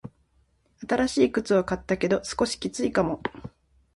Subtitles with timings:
[0.79, 3.21] 新しい靴を買ったけど、少しきついかも。